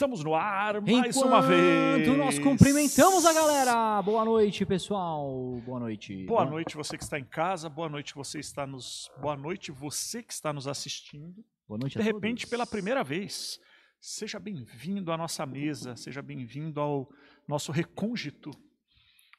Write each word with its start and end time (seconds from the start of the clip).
Estamos 0.00 0.24
no 0.24 0.34
ar 0.34 0.80
mais 0.80 1.14
uma 1.14 1.42
vez. 1.42 2.00
Enquanto 2.00 2.16
nós 2.16 2.38
cumprimentamos 2.38 3.26
a 3.26 3.34
galera. 3.34 4.00
Boa 4.00 4.24
noite, 4.24 4.64
pessoal. 4.64 5.60
Boa 5.62 5.78
noite. 5.78 6.24
Boa 6.24 6.46
noite 6.46 6.74
você 6.74 6.96
que 6.96 7.04
está 7.04 7.18
em 7.18 7.24
casa, 7.24 7.68
boa 7.68 7.86
noite 7.86 8.14
você 8.14 8.38
está 8.38 8.66
nos, 8.66 9.10
boa 9.20 9.36
noite 9.36 9.70
você 9.70 10.22
que 10.22 10.32
está 10.32 10.54
nos 10.54 10.66
assistindo. 10.66 11.44
Boa 11.68 11.76
noite 11.76 11.98
De 11.98 12.02
repente 12.02 12.46
todos. 12.46 12.50
pela 12.50 12.66
primeira 12.66 13.04
vez. 13.04 13.60
Seja 14.00 14.38
bem-vindo 14.38 15.12
à 15.12 15.18
nossa 15.18 15.44
mesa, 15.44 15.94
seja 15.96 16.22
bem-vindo 16.22 16.80
ao 16.80 17.06
nosso 17.46 17.70
recôngito, 17.70 18.50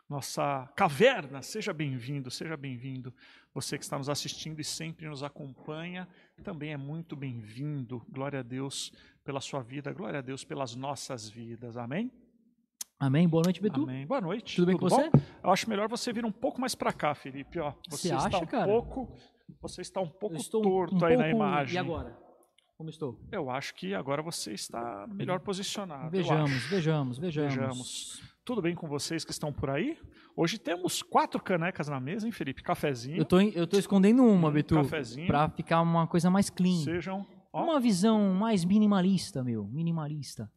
nossa 0.07 0.71
caverna. 0.75 1.41
Seja 1.41 1.73
bem-vindo, 1.73 2.29
seja 2.29 2.55
bem-vindo. 2.55 3.11
Você 3.51 3.79
que 3.79 3.83
está 3.83 3.97
nos 3.97 4.09
assistindo 4.09 4.61
e 4.61 4.63
sempre 4.63 5.09
nos 5.09 5.23
acompanha, 5.23 6.07
também 6.43 6.71
é 6.71 6.77
muito 6.77 7.15
bem-vindo. 7.15 8.05
Glória 8.07 8.41
a 8.41 8.43
Deus 8.43 8.93
pela 9.23 9.39
sua 9.39 9.61
vida, 9.61 9.91
glória 9.93 10.19
a 10.19 10.21
Deus 10.21 10.43
pelas 10.43 10.75
nossas 10.75 11.29
vidas. 11.29 11.77
Amém? 11.77 12.11
Amém. 12.99 13.27
Boa 13.27 13.43
noite, 13.43 13.61
Betu. 13.61 13.83
Amém. 13.83 14.05
Boa 14.05 14.21
noite. 14.21 14.55
Tudo 14.55 14.67
bem 14.67 14.77
com 14.77 14.87
bom? 14.87 14.95
você? 14.95 15.09
Eu 15.43 15.49
acho 15.51 15.69
melhor 15.69 15.87
você 15.89 16.13
vir 16.13 16.23
um 16.25 16.31
pouco 16.31 16.61
mais 16.61 16.75
para 16.75 16.93
cá, 16.93 17.15
Felipe. 17.15 17.59
Ó, 17.59 17.73
você 17.89 18.09
Você 18.09 18.15
está 18.15 18.27
acha, 18.27 18.37
um 18.43 18.45
cara? 18.45 18.65
pouco, 18.67 19.15
você 19.59 19.81
está 19.81 19.99
um 20.01 20.07
pouco 20.07 20.37
torto 20.49 20.95
um 20.95 21.05
aí 21.05 21.17
na 21.17 21.23
pouco- 21.23 21.35
imagem. 21.37 21.75
E 21.75 21.77
agora? 21.77 22.17
Como 22.77 22.89
estou? 22.89 23.19
Eu 23.31 23.49
acho 23.49 23.75
que 23.75 23.93
agora 23.93 24.21
você 24.23 24.53
está 24.53 25.05
melhor 25.07 25.39
posicionado. 25.39 26.09
Vejamos, 26.11 26.65
vejamos, 26.67 27.17
vejamos. 27.19 27.55
Vejamos. 27.55 28.21
Tudo 28.43 28.61
bem 28.61 28.73
com 28.73 28.87
vocês 28.87 29.23
que 29.23 29.31
estão 29.31 29.53
por 29.53 29.69
aí? 29.69 29.99
Hoje 30.35 30.57
temos 30.57 31.03
quatro 31.03 31.39
canecas 31.41 31.87
na 31.87 31.99
mesa, 31.99 32.25
hein, 32.25 32.31
Felipe? 32.31 32.63
Cafezinho. 32.63 33.17
Eu 33.17 33.25
tô, 33.25 33.39
eu 33.39 33.67
tô 33.67 33.77
escondendo 33.77 34.23
uma, 34.25 34.49
Hum, 34.49 34.51
Betu, 34.51 34.75
cafezinho. 34.75 35.27
pra 35.27 35.47
ficar 35.49 35.81
uma 35.81 36.07
coisa 36.07 36.29
mais 36.31 36.49
clean. 36.49 36.83
Sejam. 36.83 37.25
Ó, 37.53 37.63
Uma 37.63 37.79
visão 37.79 38.33
mais 38.33 38.63
minimalista, 38.65 39.43
meu. 39.43 39.65
Minimalista. 39.65 40.51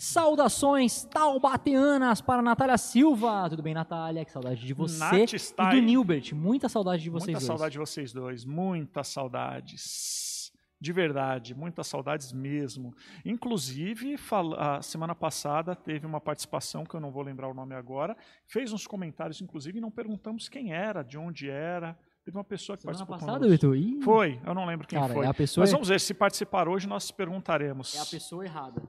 Saudações 0.00 1.04
taubateanas 1.06 2.20
para 2.20 2.40
Natália 2.40 2.78
Silva. 2.78 3.50
Tudo 3.50 3.64
bem, 3.64 3.74
Natália? 3.74 4.24
Que 4.24 4.30
saudade 4.30 4.64
de 4.64 4.72
você 4.72 4.96
Nath 4.96 5.32
e 5.32 5.70
do. 5.80 5.82
Nilbert. 5.82 6.32
Muita 6.34 6.68
saudade 6.68 7.02
de 7.02 7.10
vocês 7.10 7.26
Muita 7.34 7.40
dois. 7.40 7.46
saudade 7.46 7.72
de 7.72 7.78
vocês 7.78 8.12
dois, 8.12 8.44
muitas 8.44 9.08
saudades. 9.08 10.52
De 10.80 10.92
verdade, 10.92 11.52
muitas 11.52 11.88
saudades 11.88 12.32
mesmo. 12.32 12.94
Inclusive, 13.24 14.14
a 14.56 14.80
semana 14.80 15.16
passada 15.16 15.74
teve 15.74 16.06
uma 16.06 16.20
participação, 16.20 16.84
que 16.84 16.94
eu 16.94 17.00
não 17.00 17.10
vou 17.10 17.24
lembrar 17.24 17.48
o 17.48 17.54
nome 17.54 17.74
agora, 17.74 18.16
fez 18.46 18.72
uns 18.72 18.86
comentários, 18.86 19.40
inclusive, 19.40 19.78
e 19.78 19.80
não 19.80 19.90
perguntamos 19.90 20.48
quem 20.48 20.72
era, 20.72 21.02
de 21.02 21.18
onde 21.18 21.50
era. 21.50 21.98
Teve 22.28 22.36
uma 22.36 22.44
pessoa 22.44 22.76
que 22.76 22.82
Semana 22.82 22.98
participou 23.06 23.26
passada, 23.26 23.46
conosco. 23.46 23.74
Ih, 23.74 24.02
Foi, 24.02 24.38
eu 24.44 24.52
não 24.52 24.66
lembro 24.66 24.86
quem 24.86 25.00
Cara, 25.00 25.14
foi. 25.14 25.24
é 25.24 25.28
a 25.30 25.32
pessoa- 25.32 25.62
Mas 25.62 25.72
vamos 25.72 25.88
ver, 25.88 25.98
se 25.98 26.12
participar 26.12 26.68
hoje, 26.68 26.86
nós 26.86 27.10
perguntaremos. 27.10 27.94
É 27.94 28.00
a 28.00 28.04
pessoa 28.04 28.44
errada. 28.44 28.82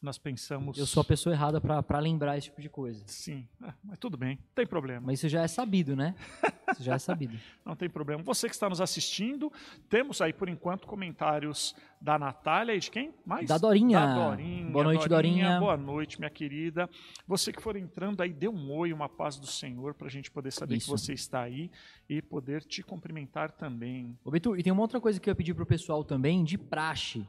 Nós 0.00 0.18
pensamos. 0.18 0.76
Eu 0.78 0.86
sou 0.86 1.00
a 1.00 1.04
pessoa 1.04 1.34
errada 1.34 1.60
pra 1.60 1.98
lembrar 1.98 2.36
esse 2.36 2.48
tipo 2.48 2.60
de 2.60 2.68
coisa. 2.68 3.02
Sim, 3.06 3.48
é, 3.62 3.72
mas 3.82 3.98
tudo 3.98 4.16
bem, 4.16 4.36
não 4.36 4.54
tem 4.54 4.66
problema. 4.66 5.06
Mas 5.06 5.18
isso 5.18 5.28
já 5.28 5.42
é 5.42 5.48
sabido, 5.48 5.96
né? 5.96 6.14
Isso 6.72 6.82
já 6.82 6.94
é 6.94 6.98
sabido. 6.98 7.38
Não 7.64 7.76
tem 7.76 7.88
problema. 7.88 8.22
Você 8.24 8.48
que 8.48 8.54
está 8.54 8.68
nos 8.68 8.80
assistindo, 8.80 9.52
temos 9.88 10.20
aí 10.20 10.32
por 10.32 10.48
enquanto 10.48 10.86
comentários 10.86 11.76
da 12.00 12.18
Natália 12.18 12.74
e 12.74 12.80
de 12.80 12.90
quem? 12.90 13.14
Mais? 13.24 13.48
Da 13.48 13.56
Dorinha. 13.56 14.00
Da 14.00 14.30
Dorinha. 14.30 14.70
Boa 14.70 14.84
noite, 14.84 15.08
Dorinha. 15.08 15.60
Boa 15.60 15.76
noite, 15.76 16.18
minha 16.18 16.30
querida. 16.30 16.90
Você 17.26 17.52
que 17.52 17.62
for 17.62 17.76
entrando 17.76 18.20
aí, 18.20 18.32
dê 18.32 18.48
um 18.48 18.72
oi, 18.72 18.92
uma 18.92 19.08
paz 19.08 19.38
do 19.38 19.46
Senhor, 19.46 19.94
para 19.94 20.08
a 20.08 20.10
gente 20.10 20.30
poder 20.30 20.50
saber 20.50 20.76
Isso. 20.76 20.86
que 20.86 20.90
você 20.90 21.12
está 21.12 21.42
aí 21.42 21.70
e 22.08 22.20
poder 22.20 22.64
te 22.64 22.82
cumprimentar 22.82 23.52
também. 23.52 24.18
Ô, 24.24 24.30
Betu, 24.30 24.56
e 24.56 24.62
tem 24.62 24.72
uma 24.72 24.82
outra 24.82 25.00
coisa 25.00 25.20
que 25.20 25.28
eu 25.28 25.32
ia 25.32 25.36
pedir 25.36 25.54
pro 25.54 25.64
pessoal 25.64 26.04
também, 26.04 26.42
de 26.42 26.58
praxe. 26.58 27.26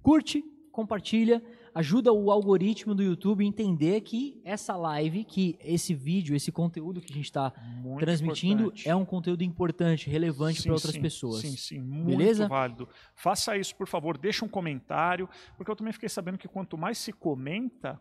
Curte, 0.00 0.44
compartilha, 0.70 1.42
ajuda 1.74 2.12
o 2.12 2.30
algoritmo 2.30 2.94
do 2.94 3.02
YouTube 3.02 3.44
a 3.44 3.48
entender 3.48 4.00
que 4.02 4.40
essa 4.44 4.76
live, 4.76 5.24
que 5.24 5.58
esse 5.60 5.92
vídeo, 5.92 6.36
esse 6.36 6.52
conteúdo 6.52 7.00
que 7.00 7.12
a 7.12 7.16
gente 7.16 7.24
está 7.24 7.52
transmitindo 7.98 8.64
importante. 8.64 8.88
é 8.88 8.94
um 8.94 9.04
conteúdo 9.04 9.42
importante, 9.42 10.08
relevante 10.08 10.62
para 10.62 10.72
outras 10.72 10.94
sim, 10.94 11.02
pessoas. 11.02 11.40
Sim, 11.40 11.56
sim, 11.56 11.80
muito 11.80 12.16
Beleza? 12.16 12.46
válido. 12.46 12.88
Faça 13.14 13.56
isso, 13.56 13.74
por 13.74 13.88
favor, 13.88 14.16
deixa 14.16 14.44
um 14.44 14.48
comentário, 14.48 15.28
porque 15.56 15.70
eu 15.70 15.76
também 15.76 15.92
fiquei 15.92 16.08
sabendo 16.08 16.38
que 16.38 16.46
quanto 16.46 16.78
mais 16.78 16.96
se 16.98 17.12
comenta, 17.12 18.00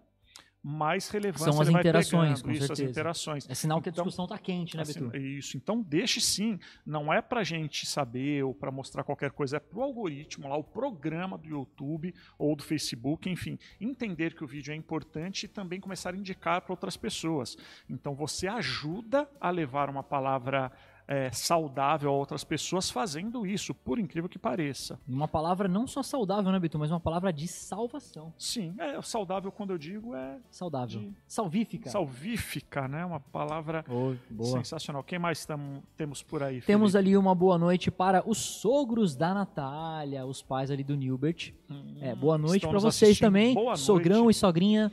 mais 0.66 1.10
relevância 1.10 1.52
São 1.52 1.62
as 1.62 1.68
interações, 1.68 2.42
pegando. 2.42 2.44
com 2.44 2.52
isso, 2.52 2.62
as 2.64 2.68
certeza. 2.78 2.90
interações. 2.90 3.50
É 3.50 3.54
sinal 3.54 3.82
que 3.82 3.90
a 3.90 3.92
Então, 3.92 4.06
discussão 4.06 4.26
tá 4.26 4.38
quente, 4.38 4.78
né, 4.78 4.84
Assim, 4.84 5.08
Betu? 5.10 5.18
isso, 5.18 5.58
então 5.58 5.82
deixe 5.82 6.22
sim. 6.22 6.58
Não 6.86 7.12
é 7.12 7.22
pra 7.22 7.44
gente 7.44 7.86
saber 7.86 8.44
ou 8.44 8.54
pra 8.54 8.72
mostrar 8.72 9.04
qualquer 9.04 9.32
coisa, 9.32 9.58
é 9.58 9.60
pro 9.60 9.82
algoritmo 9.82 10.48
lá, 10.48 10.56
o 10.56 10.64
programa 10.64 11.38
do 11.38 11.50
YouTube 11.50 12.14
ou 12.38 12.56
do 12.56 12.64
Facebook, 12.64 13.30
enfim, 13.30 13.60
entender 13.82 14.34
que 14.34 14.44
o 14.44 14.48
vídeo 14.48 14.72
é 14.72 14.76
importante 14.76 15.44
e 15.44 15.50
também 15.50 15.82
começar 15.82 16.14
a 16.14 16.18
indicar 16.18 16.62
para 16.62 16.72
outras 16.72 16.96
pessoas. 16.96 17.58
Então 17.90 18.16
você 18.16 18.48
ajuda 18.48 19.30
a 19.42 19.50
levar 19.50 19.90
uma 19.90 20.02
palavra 20.04 20.72
é, 21.08 21.30
saudável 21.32 22.10
a 22.10 22.14
outras 22.14 22.44
pessoas 22.44 22.90
fazendo 22.90 23.46
isso, 23.46 23.74
por 23.74 24.00
incrível 24.00 24.30
que 24.30 24.40
pareça. 24.40 25.00
Uma 25.08 25.28
palavra 25.28 25.68
não 25.68 25.86
só 25.86 26.02
saudável, 26.02 26.52
né, 26.52 26.60
Betu, 26.60 26.80
mas 26.80 26.92
uma 26.92 27.00
palavra 27.00 27.32
de 27.34 27.48
salvação. 27.48 28.34
Sim, 28.38 28.74
é 28.80 29.02
saudável 29.02 29.52
quando 29.52 29.72
eu 29.72 29.78
digo 29.78 30.16
é 30.16 30.38
Saudável. 30.50 31.02
De- 31.02 31.14
Salvífica. 31.28 31.90
salvífica, 31.90 32.88
né? 32.88 33.06
Uma 33.06 33.20
palavra 33.20 33.84
boa. 34.30 34.52
sensacional. 34.58 35.04
Quem 35.04 35.20
mais 35.20 35.46
tamo- 35.46 35.84
temos 35.98 36.24
por 36.24 36.42
aí? 36.42 36.62
Temos 36.62 36.94
Felipe? 36.94 37.10
ali 37.10 37.18
uma 37.18 37.36
boa 37.36 37.58
noite 37.58 37.92
para 37.92 38.24
os 38.28 38.38
sogros 38.38 39.16
da 39.16 39.34
Natália, 39.34 40.26
os 40.26 40.42
pais 40.42 40.72
ali 40.72 40.84
do 40.84 40.96
Nilbert. 40.96 41.54
É, 42.02 42.16
boa 42.16 42.38
noite 42.38 42.62
para 42.68 42.80
vocês 42.80 43.04
assistindo. 43.12 43.28
também, 43.28 43.54
Boa 43.54 43.76
sogrão 43.76 44.24
noite. 44.24 44.38
e 44.38 44.40
sogrinha 44.40 44.92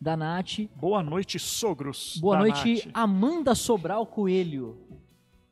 da 0.00 0.16
Nath. 0.16 0.60
Boa 0.76 1.02
noite, 1.02 1.38
sogros. 1.38 2.18
Boa 2.20 2.38
noite, 2.38 2.84
Nath. 2.86 2.90
Amanda 2.94 3.54
Sobral 3.54 4.06
Coelho. 4.06 4.76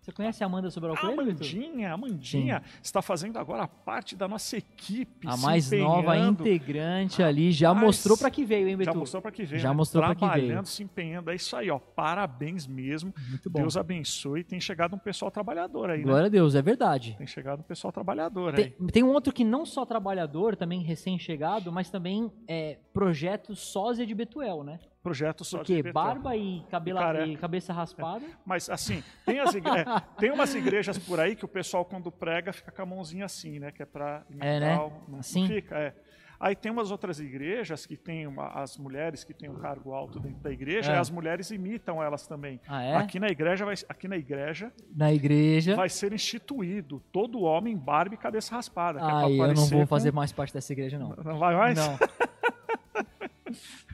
Você 0.07 0.13
conhece 0.13 0.45
a 0.45 0.47
Amanda 0.47 0.71
Sobral 0.71 0.97
Coelho? 0.97 1.21
Amandinha, 1.21 1.93
Amandinha 1.93 2.63
está 2.81 3.03
fazendo 3.03 3.41
agora 3.41 3.67
parte 3.67 4.15
da 4.15 4.29
nossa 4.29 4.57
equipe. 4.57 5.27
A 5.27 5.37
mais 5.37 5.69
nova 5.73 6.17
integrante 6.17 7.25
ali, 7.25 7.51
já 7.51 7.71
Rapaz, 7.71 7.87
mostrou 7.87 8.17
para 8.17 8.31
que 8.31 8.45
veio, 8.45 8.69
hein, 8.69 8.77
Já 8.79 8.93
Betu? 8.93 8.99
mostrou 8.99 9.21
para 9.21 9.33
que 9.33 9.45
veio. 9.45 9.61
Já 9.61 9.71
né? 9.71 9.75
mostrou 9.75 10.05
pra 10.05 10.15
que 10.15 10.21
veio. 10.21 10.33
Trabalhando, 10.33 10.67
se 10.67 10.85
empenhando. 10.85 11.29
É 11.29 11.35
isso 11.35 11.57
aí, 11.57 11.69
ó. 11.73 11.81
Parabéns 11.81 12.69
mesmo. 12.69 13.13
Muito 13.29 13.51
bom. 13.51 13.59
Deus 13.59 13.77
abençoe. 13.77 14.45
Tem 14.45 14.61
chegado 14.61 14.95
um 14.95 14.99
pessoal 14.99 15.29
trabalhador 15.29 15.91
aí, 15.91 15.99
né? 15.99 16.05
Glória 16.05 16.27
a 16.27 16.31
Deus, 16.31 16.55
é 16.55 16.63
verdade. 16.63 17.17
Tem 17.19 17.27
chegado 17.27 17.59
um 17.59 17.65
pessoal 17.65 17.91
trabalhador 17.91 18.55
Tem, 18.55 18.77
aí. 18.81 18.87
tem 18.93 19.03
um 19.03 19.11
outro 19.13 19.33
que 19.33 19.43
não 19.43 19.67
só 19.67 19.85
trabalhador, 19.85 20.55
também 20.55 20.83
recém-chegado, 20.83 21.73
mas 21.73 21.91
também 21.91 22.31
é 22.47 22.79
projeto 22.93 23.57
sósia 23.57 24.07
de 24.07 24.15
Betuel, 24.15 24.63
né? 24.63 24.79
Projeto 25.07 25.45
só 25.45 25.59
Porque 25.59 25.77
de 25.77 25.83
Betel. 25.85 25.93
barba 25.95 26.37
e, 26.37 26.65
cabelo, 26.69 26.99
E 26.99 27.01
careca. 27.01 27.27
e 27.27 27.37
cabeça 27.37 27.73
raspada. 27.73 28.25
Mas 28.45 28.69
assim, 28.69 29.05
tem, 29.25 29.39
as 29.39 29.55
igre- 29.55 29.71
é, 29.81 29.85
tem 30.19 30.33
umas 30.33 30.53
igrejas 30.53 30.99
por 30.99 31.21
aí 31.21 31.37
que 31.37 31.45
o 31.45 31.49
pessoal 31.49 31.85
quando 31.85 32.11
prega 32.11 32.53
fica 32.53 32.73
com 32.73 32.83
a 32.83 32.87
mãozinha 32.87 33.25
assim, 33.25 33.61
né? 33.61 33.71
Que 33.71 33.85
é 33.85 33.87
pra 33.87 34.25
imitar 34.29 34.49
É, 34.49 34.59
né? 34.61 34.75
não, 34.75 34.93
não 35.09 35.19
Assim? 35.21 35.47
fica, 35.47 35.79
é. 35.79 35.95
Aí 36.39 36.55
tem 36.55 36.71
umas 36.71 36.91
outras 36.91 37.19
igrejas 37.21 37.87
que 37.87 37.97
tem 37.97 38.27
uma- 38.27 38.49
as 38.49 38.77
mulheres 38.77 39.23
que 39.25 39.33
têm 39.33 39.49
um 39.49 39.55
cargo 39.55 39.93
alto 39.95 40.19
dentro 40.21 40.41
da 40.43 40.51
igreja, 40.51 40.93
É. 40.93 40.97
e 40.97 40.99
as 40.99 41.09
mulheres 41.09 41.51
imitam 41.51 42.03
elas 42.03 42.27
também. 42.27 42.61
Ah, 42.69 42.83
é? 42.83 42.95
Aqui 42.97 43.19
na 43.21 43.29
igreja, 43.29 43.65
vai, 43.65 43.75
aqui 43.89 44.07
na 44.09 44.17
igreja 44.19 44.71
Na 44.95 45.11
igreja. 45.13 45.75
vai 45.77 45.89
ser 45.89 46.13
instituído 46.13 47.01
todo 47.13 47.41
homem 47.43 47.75
barba 47.77 48.15
e 48.17 48.19
cabeça 48.19 48.55
raspada. 48.55 48.99
que 48.99 49.07
é 49.07 49.41
eu 49.41 49.55
não 49.55 49.67
vou 49.67 49.81
com- 49.83 49.87
fazer 49.87 50.13
mais 50.13 50.31
parte 50.33 50.53
dessa 50.53 50.73
igreja, 50.73 50.99
não. 50.99 51.11
Não 51.25 51.39
vai 51.39 51.55
mais? 51.57 51.79
Não. 51.79 51.97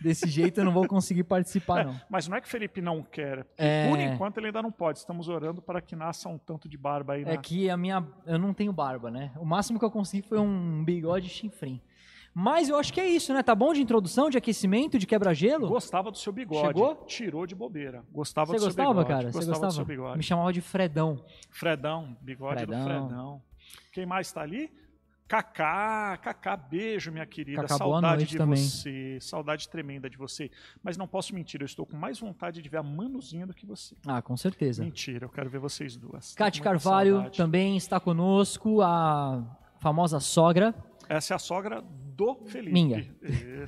Desse 0.02 0.28
jeito 0.28 0.60
eu 0.60 0.64
não 0.64 0.72
vou 0.72 0.86
conseguir 0.86 1.24
participar, 1.24 1.84
não. 1.84 2.00
Mas 2.10 2.26
não 2.28 2.36
é 2.36 2.40
que 2.40 2.48
Felipe 2.48 2.80
não 2.80 3.02
quer. 3.02 3.44
porque 3.44 3.62
É. 3.62 3.88
Por 3.88 3.98
enquanto 3.98 4.38
ele 4.38 4.46
ainda 4.46 4.62
não 4.62 4.72
pode. 4.72 4.98
Estamos 4.98 5.28
orando 5.28 5.62
para 5.62 5.80
que 5.80 5.94
nasça 5.94 6.28
um 6.28 6.38
tanto 6.38 6.68
de 6.68 6.76
barba 6.76 7.14
aí. 7.14 7.22
É 7.24 7.36
que 7.36 7.70
a 7.70 7.76
minha. 7.76 8.06
Eu 8.26 8.38
não 8.38 8.52
tenho 8.52 8.72
barba, 8.72 9.10
né? 9.10 9.32
O 9.36 9.44
máximo 9.44 9.78
que 9.78 9.84
eu 9.84 9.90
consegui 9.90 10.26
foi 10.26 10.38
um 10.38 10.84
bigode 10.84 11.28
chinfrim. 11.28 11.80
Mas 12.34 12.70
eu 12.70 12.76
acho 12.76 12.92
que 12.94 13.00
é 13.00 13.06
isso, 13.06 13.32
né? 13.34 13.42
Tá 13.42 13.54
bom 13.54 13.74
de 13.74 13.82
introdução, 13.82 14.30
de 14.30 14.38
aquecimento, 14.38 14.98
de 14.98 15.06
quebra-gelo? 15.06 15.68
Gostava 15.68 16.10
do 16.10 16.16
seu 16.16 16.32
bigode. 16.32 16.66
Chegou? 16.66 16.94
Tirou 17.06 17.46
de 17.46 17.54
bobeira. 17.54 18.02
Gostava 18.10 18.46
Você 18.46 18.52
do 18.54 18.60
seu 18.60 18.68
gostava, 18.68 18.88
bigode. 18.90 19.08
cara? 19.08 19.20
Você 19.32 19.38
Gostava 19.38 19.52
do 19.52 19.58
seu 19.58 19.66
gostava? 19.66 19.84
bigode. 19.88 20.16
Me 20.16 20.22
chamava 20.22 20.50
de 20.52 20.60
Fredão. 20.62 21.22
Fredão, 21.50 22.16
bigode 22.22 22.64
do 22.64 22.72
Fredão. 22.72 22.84
Fredão. 23.08 23.42
Quem 23.92 24.06
mais 24.06 24.28
está 24.28 24.40
ali? 24.40 24.72
Cacá, 25.32 26.18
Cacá, 26.18 26.54
beijo, 26.58 27.10
minha 27.10 27.24
querida. 27.24 27.62
Cacá, 27.62 27.78
saudade 27.78 28.26
de 28.26 28.36
também. 28.36 28.62
você. 28.62 29.16
Saudade 29.18 29.66
tremenda 29.66 30.10
de 30.10 30.18
você. 30.18 30.50
Mas 30.82 30.98
não 30.98 31.06
posso 31.06 31.34
mentir, 31.34 31.62
eu 31.62 31.64
estou 31.64 31.86
com 31.86 31.96
mais 31.96 32.20
vontade 32.20 32.60
de 32.60 32.68
ver 32.68 32.76
a 32.76 32.82
Manuzinha 32.82 33.46
do 33.46 33.54
que 33.54 33.64
você. 33.64 33.96
Ah, 34.06 34.20
com 34.20 34.36
certeza. 34.36 34.84
Mentira, 34.84 35.24
eu 35.24 35.30
quero 35.30 35.48
ver 35.48 35.58
vocês 35.58 35.96
duas. 35.96 36.34
Cate 36.34 36.60
Carvalho 36.60 37.14
saudade. 37.14 37.36
também 37.38 37.78
está 37.78 37.98
conosco, 37.98 38.82
a 38.82 39.42
famosa 39.78 40.20
sogra. 40.20 40.74
Essa 41.16 41.34
é 41.34 41.36
a 41.36 41.38
sogra 41.38 41.82
do 41.82 42.36
Felipe. 42.46 42.72
Minha. 42.72 43.06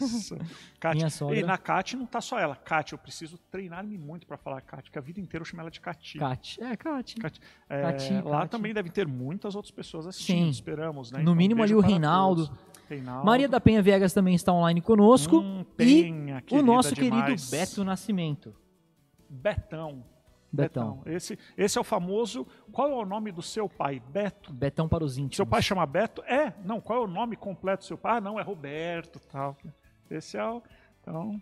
Isso. 0.01 0.37
Kátia. 0.81 0.97
Minha 0.99 1.11
sogra. 1.11 1.37
E 1.39 1.43
na 1.43 1.59
Kátia 1.59 1.99
não 1.99 2.07
tá 2.07 2.21
só 2.21 2.39
ela. 2.39 2.57
Kátia, 2.57 2.95
eu 2.95 2.99
preciso 2.99 3.37
treinar-me 3.51 3.99
muito 3.99 4.27
para 4.27 4.37
falar 4.37 4.61
Kátia, 4.63 4.85
porque 4.85 4.99
a 4.99 5.03
vida 5.03 5.21
inteira 5.21 5.43
eu 5.43 5.45
chamo 5.47 5.61
ela 5.61 5.71
de 5.71 5.81
Cati. 5.81 6.19
Cat. 6.19 6.59
É, 6.63 6.77
Cat. 6.77 7.17
Cat- 7.17 7.41
É, 7.69 7.83
Cati, 7.83 8.13
lá 8.25 8.41
Cati. 8.41 8.51
também 8.51 8.73
devem 8.73 8.91
ter 8.91 9.07
muitas 9.07 9.55
outras 9.55 9.71
pessoas 9.71 10.07
assistindo, 10.07 10.45
Sim. 10.45 10.49
esperamos, 10.49 11.11
né? 11.13 11.21
No 11.23 11.35
mínimo 11.35 11.61
beijo 11.61 11.75
ali 11.79 11.85
o 11.85 11.87
Reinaldo. 11.87 12.51
Reinaldo. 12.89 13.25
Maria 13.27 13.49
da 13.49 13.61
Penha 13.61 13.83
Viegas 13.83 14.13
também 14.13 14.35
está 14.35 14.53
online 14.53 14.81
conosco. 14.81 15.39
Hum, 15.41 15.65
Penha, 15.77 16.43
e 16.51 16.55
o 16.59 16.63
nosso 16.63 16.95
demais. 16.95 17.25
querido 17.27 17.51
Beto 17.51 17.85
Nascimento. 17.85 18.55
Betão. 19.29 20.05
Betão. 20.55 21.03
Esse, 21.07 21.39
esse 21.57 21.77
é 21.79 21.81
o 21.81 21.85
famoso. 21.85 22.47
Qual 22.73 22.91
é 22.91 22.95
o 22.95 23.05
nome 23.05 23.33
do 23.33 23.43
seu 23.43 23.69
pai? 23.69 24.01
Beto. 24.11 24.53
Betão 24.53 24.89
para 24.89 25.05
os 25.05 25.17
íntimos. 25.19 25.37
Seu 25.37 25.47
pai 25.47 25.63
chama 25.63 25.85
Beto? 25.87 26.23
É. 26.23 26.53
Não, 26.65 26.81
qual 26.81 27.01
é 27.01 27.05
o 27.05 27.09
nome 27.09 27.37
completo 27.37 27.83
do 27.83 27.87
seu 27.87 27.99
pai? 27.99 28.19
Ah, 28.19 28.21
não, 28.21 28.39
é 28.39 28.43
Roberto 28.43 29.21
tal. 29.31 29.57
Esse 30.11 30.37
é 30.37 30.45
o. 30.45 30.63
Então. 31.01 31.41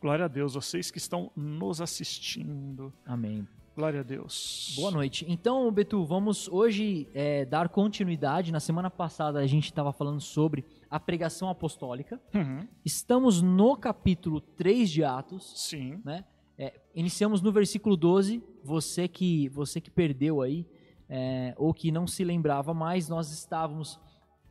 Glória 0.00 0.24
a 0.24 0.28
Deus, 0.28 0.54
vocês 0.54 0.90
que 0.90 0.98
estão 0.98 1.30
nos 1.36 1.80
assistindo. 1.80 2.92
Amém. 3.04 3.46
Glória 3.76 4.00
a 4.00 4.02
Deus. 4.02 4.74
Boa 4.76 4.90
noite. 4.90 5.24
Então, 5.28 5.70
Betu, 5.70 6.04
vamos 6.04 6.48
hoje 6.48 7.08
é, 7.14 7.44
dar 7.44 7.68
continuidade. 7.68 8.52
Na 8.52 8.60
semana 8.60 8.90
passada 8.90 9.38
a 9.38 9.46
gente 9.46 9.64
estava 9.66 9.92
falando 9.92 10.20
sobre 10.20 10.64
a 10.90 10.98
pregação 10.98 11.48
apostólica. 11.48 12.20
Uhum, 12.34 12.66
Estamos 12.84 13.40
no 13.40 13.76
capítulo 13.76 14.40
3 14.40 14.90
de 14.90 15.04
Atos. 15.04 15.52
Sim. 15.56 16.00
né? 16.04 16.24
É, 16.62 16.78
iniciamos 16.94 17.40
no 17.40 17.50
versículo 17.50 17.96
12. 17.96 18.44
Você 18.62 19.08
que, 19.08 19.48
você 19.48 19.80
que 19.80 19.90
perdeu 19.90 20.42
aí, 20.42 20.66
é, 21.08 21.54
ou 21.56 21.72
que 21.72 21.90
não 21.90 22.06
se 22.06 22.22
lembrava 22.22 22.74
mais, 22.74 23.08
nós 23.08 23.32
estávamos 23.32 23.98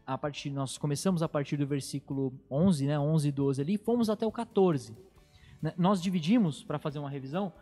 a 0.07 0.17
partir, 0.17 0.49
nós 0.49 0.75
começamos 0.75 1.21
a 1.21 1.29
partir 1.29 1.55
do 1.55 1.67
versículo 1.67 2.33
11, 2.49 2.87
né? 2.87 2.99
11 2.99 3.27
e 3.27 3.31
12 3.31 3.61
ali, 3.61 3.77
fomos 3.77 4.09
até 4.09 4.25
o 4.25 4.31
14. 4.31 4.97
Né? 5.61 5.71
Nós 5.77 6.01
dividimos, 6.01 6.63
para 6.63 6.79
fazer 6.79 6.97
uma 6.97 7.11
revisão, 7.11 7.53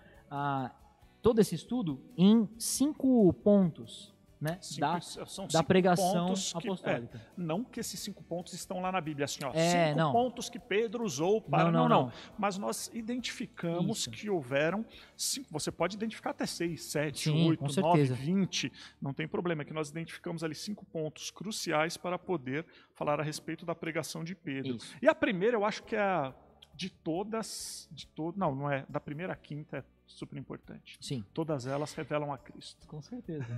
todo 1.21 1.41
esse 1.41 1.53
estudo 1.53 2.00
em 2.15 2.47
cinco 2.57 3.33
pontos, 3.33 4.15
né? 4.39 4.57
Cinco- 4.62 4.81
da, 4.81 5.01
são 5.01 5.48
da 5.48 5.63
pregação 5.63 6.28
pontos 6.28 6.54
que- 6.54 6.68
apostólica. 6.68 7.18
é, 7.18 7.22
não 7.36 7.63
que 7.63 7.80
esses 7.80 8.00
cinco 8.00 8.24
pontos 8.24 8.54
estão 8.54 8.80
lá 8.81 8.92
na 8.92 9.01
Bíblia, 9.01 9.25
assim, 9.25 9.39
ó. 9.44 9.51
É, 9.54 9.88
cinco 9.89 9.98
não. 9.98 10.12
pontos 10.12 10.50
que 10.50 10.60
Pedro 10.60 11.04
usou 11.04 11.42
para. 11.42 11.66
Não, 11.66 11.72
Não, 11.72 11.89
não, 11.89 12.04
não. 12.06 12.12
Mas 12.38 12.57
nós 12.57 12.89
identificamos 12.94 14.00
Isso. 14.00 14.12
que 14.12 14.30
houveram. 14.30 14.86
Cinco, 15.16 15.48
você 15.51 15.72
pode 15.72 15.95
identificar 15.95 16.30
até 16.31 16.45
seis, 16.45 16.84
sete, 16.84 17.30
Sim, 17.30 17.50
oito, 17.50 17.81
nove, 17.81 18.04
vinte. 18.06 18.72
Não 19.01 19.13
tem 19.13 19.28
problema. 19.28 19.62
É 19.62 19.66
que 19.66 19.74
nós 19.74 19.89
identificamos 19.89 20.44
ali 20.44 20.56
cinco 20.56 20.86
pontos 20.86 21.31
cruciais 21.31 21.98
para 21.98 22.18
poder 22.19 22.66
falar 22.94 23.19
a 23.19 23.24
respeito 23.24 23.66
da 23.66 23.74
pregação 23.75 24.24
de 24.24 24.36
Pedro. 24.36 24.75
Isso. 24.78 24.95
E 25.01 25.07
a 25.07 25.16
primeira, 25.16 25.57
eu 25.57 25.66
acho 25.66 25.84
que 25.84 25.95
é 25.95 26.00
a 26.01 26.34
de 26.77 26.91
todas. 26.91 27.89
De 27.91 28.07
to, 28.07 28.33
não, 28.38 28.56
não 28.56 28.71
é. 28.71 28.85
Da 28.88 29.00
primeira 29.00 29.33
à 29.33 29.35
quinta 29.35 29.77
é 29.77 29.83
super 30.06 30.38
importante. 30.38 30.97
Sim. 31.01 31.25
Todas 31.33 31.65
elas 31.65 31.91
revelam 31.94 32.31
a 32.31 32.38
Cristo. 32.38 32.88
Com 32.88 33.01
certeza. 33.01 33.45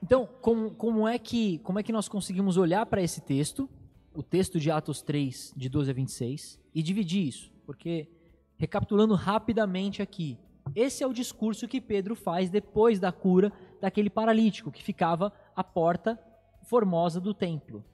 Então, 0.00 0.26
como, 0.40 0.70
como, 0.70 1.06
é 1.06 1.18
que, 1.18 1.58
como 1.58 1.78
é 1.78 1.82
que 1.82 1.92
nós 1.92 2.08
conseguimos 2.08 2.56
olhar 2.56 2.86
para 2.86 3.02
esse 3.02 3.20
texto, 3.20 3.68
o 4.14 4.22
texto 4.22 4.58
de 4.58 4.70
Atos 4.70 5.02
3, 5.02 5.52
de 5.54 5.68
12 5.68 5.90
a 5.90 5.92
26, 5.92 6.58
e 6.74 6.82
dividir 6.82 7.26
isso? 7.26 7.52
Porque, 7.66 8.08
recapitulando 8.56 9.14
rapidamente 9.14 10.00
aqui, 10.00 10.38
esse 10.74 11.02
é 11.02 11.06
o 11.06 11.12
discurso 11.12 11.68
que 11.68 11.78
Pedro 11.78 12.14
faz 12.14 12.48
depois 12.48 12.98
da 12.98 13.12
cura 13.12 13.52
daquele 13.82 14.08
paralítico 14.08 14.72
que 14.72 14.82
ficava 14.82 15.30
à 15.54 15.62
porta 15.62 16.18
formosa 16.62 17.20
do 17.20 17.34
templo. 17.34 17.84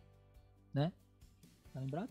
Né? 0.72 0.92
Tá 1.72 1.80
lembrado? 1.80 2.10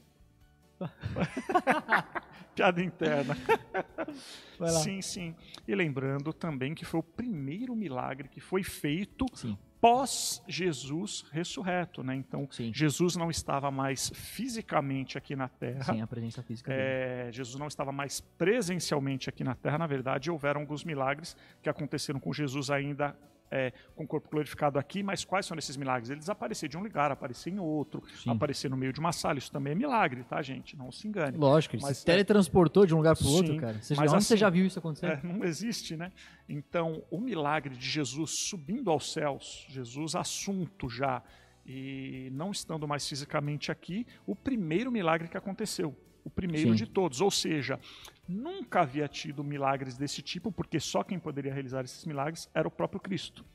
Piada 2.56 2.84
interna. 2.84 3.36
Sim, 4.82 5.02
sim. 5.02 5.36
E 5.68 5.76
lembrando 5.76 6.32
também 6.32 6.74
que 6.74 6.86
foi 6.86 7.00
o 7.00 7.04
primeiro 7.04 7.76
milagre 7.76 8.30
que 8.30 8.40
foi 8.40 8.64
feito 8.64 9.26
Sim, 9.34 9.58
pós 9.82 10.42
Jesus 10.48 11.26
ressurreto, 11.32 12.04
né? 12.04 12.16
Então, 12.16 12.48
Sim. 12.50 12.72
Jesus 12.74 13.18
não 13.18 13.30
estava 13.30 13.70
mais 13.70 14.10
fisicamente 14.14 15.18
aqui 15.18 15.36
na 15.36 15.50
Terra. 15.50 15.84
sem 15.84 16.02
a 16.02 16.08
presença 16.08 16.42
física. 16.42 16.72
É, 16.72 17.30
Jesus 17.32 17.60
não 17.60 17.68
estava 17.68 17.92
mais 17.92 18.22
presencialmente 18.22 19.28
aqui 19.28 19.44
na 19.44 19.56
Terra. 19.56 19.78
Na 19.78 19.88
verdade, 19.88 20.32
houveram 20.32 20.62
alguns 20.62 20.86
milagres 20.86 21.36
que 21.62 21.70
aconteceram 21.70 22.20
com 22.20 22.32
Jesus 22.32 22.70
ainda 22.70 23.18
é, 23.54 23.72
com 23.96 24.04
o 24.04 24.08
corpo 24.08 24.28
glorificado 24.30 24.80
aqui. 24.80 25.04
Mas 25.04 25.24
quais 25.24 25.46
são 25.46 25.56
esses 25.58 25.78
milagres? 25.78 26.10
Ele 26.10 26.20
desaparecer 26.20 26.68
de 26.68 26.76
um 26.76 26.82
lugar, 26.82 27.12
aparecer 27.12 27.52
em 27.52 27.60
outro, 27.60 28.02
Sim. 28.24 28.32
aparecer 28.32 28.70
no 28.70 28.76
meio 28.76 28.92
de 28.92 29.00
uma 29.00 29.12
sala. 29.12 29.38
Isso 29.38 29.52
também 29.52 29.74
é 29.74 29.76
milagre, 29.76 30.24
tá, 30.24 30.42
gente? 30.42 30.76
Não 30.76 30.92
se 30.92 31.08
engane. 31.08 31.38
Lógico, 31.38 31.76
ele 31.76 31.84
Mas, 31.84 32.00
se 32.00 32.06
teletransportou 32.06 32.86
de 32.88 32.96
um 32.96 32.98
lugar 32.98 33.16
para 33.16 33.28
o 33.28 33.32
outro, 33.32 33.56
cara. 33.58 33.80
Você, 33.80 33.94
mas 33.96 34.12
onde 34.12 34.24
você 34.24 34.34
assim, 34.34 34.40
já 34.40 34.50
viu 34.50 34.66
isso 34.66 34.80
acontecer? 34.80 35.06
É, 35.06 35.20
não 35.24 35.44
existe, 35.44 35.96
né? 35.96 36.12
Então, 36.50 37.04
o 37.12 37.20
milagre 37.20 37.76
de 37.76 37.88
Jesus 37.88 38.32
subindo 38.50 38.90
aos 38.90 39.14
céus, 39.14 39.68
Jesus 39.70 40.16
assunto 40.16 40.90
já, 40.90 41.22
e 41.66 42.30
não 42.34 42.52
estando 42.52 42.88
mais 42.88 43.08
fisicamente 43.08 43.72
aqui, 43.72 44.06
o 44.26 44.36
primeiro 44.36 44.92
milagre 44.92 45.28
que 45.28 45.38
aconteceu. 45.38 45.96
O 46.24 46.30
primeiro 46.30 46.70
Sim. 46.70 46.76
de 46.76 46.86
todos. 46.86 47.22
Ou 47.22 47.30
seja, 47.30 47.80
nunca 48.28 48.82
havia 48.82 49.08
tido 49.08 49.44
milagres 49.44 49.98
desse 49.98 50.22
tipo, 50.22 50.52
porque 50.52 50.80
só 50.80 51.04
quem 51.04 51.20
poderia 51.20 51.54
realizar 51.54 51.84
esses 51.84 52.06
milagres 52.06 52.50
era 52.54 52.68
o 52.68 52.72
próprio 52.72 53.00
Cristo. 53.00 53.46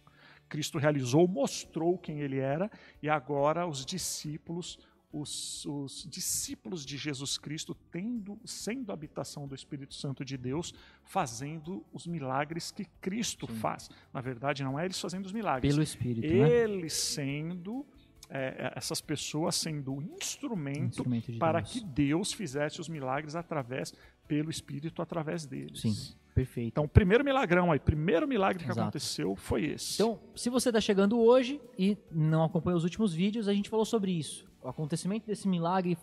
Cristo 0.49 0.79
realizou, 0.79 1.29
mostrou 1.29 1.99
quem 1.99 2.21
ele 2.21 2.39
era, 2.39 2.71
e 3.03 3.09
agora 3.09 3.67
os 3.67 3.85
discípulos, 3.85 4.79
os, 5.13 5.65
os 5.67 6.07
discípulos 6.09 6.85
de 6.85 6.97
Jesus 6.97 7.39
Cristo, 7.39 7.75
tendo, 7.91 8.39
sendo 8.45 8.91
a 8.91 8.95
habitação 8.95 9.47
do 9.47 9.55
Espírito 9.55 9.95
Santo 9.95 10.25
de 10.25 10.37
Deus, 10.37 10.75
fazendo 11.05 11.85
os 11.93 12.07
milagres 12.07 12.71
que 12.71 12.87
Cristo 13.01 13.47
Sim. 13.47 13.57
faz. 13.57 13.91
Na 14.13 14.21
verdade, 14.21 14.63
não 14.65 14.79
é 14.79 14.85
eles 14.85 15.01
fazendo 15.01 15.27
os 15.27 15.33
milagres, 15.33 15.73
Pelo 15.73 15.83
Espírito, 15.83 16.27
né? 16.27 16.51
eles 16.51 16.93
sendo 16.95 17.87
é, 18.31 18.73
essas 18.77 19.01
pessoas 19.01 19.55
sendo 19.57 19.95
o 19.97 20.03
instrumento 20.03 20.87
Instrumento 21.01 21.33
de 21.33 21.39
para 21.39 21.61
Deus. 21.61 21.73
que 21.73 21.81
Deus 21.85 22.33
fizesse 22.33 22.81
os 22.81 22.89
milagres 22.89 23.35
através 23.35 23.95
pelo 24.27 24.51
Espírito 24.51 25.01
através 25.01 25.47
deles. 25.47 25.81
Sim, 25.81 25.95
perfeito. 26.35 26.69
Então, 26.69 26.85
o 26.85 26.89
primeiro 26.89 27.25
milagrão 27.25 27.73
aí, 27.73 27.79
primeiro 27.79 28.29
milagre 28.29 28.63
que 28.63 28.71
Exato. 28.71 28.81
aconteceu 28.83 29.35
foi 29.35 29.65
esse. 29.65 29.95
Então, 30.03 30.21
se 30.37 30.51
você 30.51 30.69
está 30.69 30.81
chegando 30.81 31.19
hoje 31.19 31.61
e 31.79 31.97
não 32.11 32.45
acompanhou 32.45 32.77
os 32.77 32.85
últimos 32.85 33.15
vídeos, 33.15 33.49
a 33.49 33.55
gente 33.55 33.71
falou 33.71 33.85
sobre 33.87 34.13
isso. 34.13 34.47
O 34.63 34.69
acontecimento 34.69 35.27
desse 35.27 35.49
milagre, 35.49 35.97